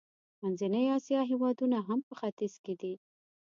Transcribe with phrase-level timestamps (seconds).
[0.41, 2.93] منځنۍ اسیا هېوادونه هم په ختیځ کې دي.